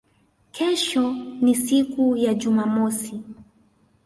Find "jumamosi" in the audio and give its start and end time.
2.33-3.23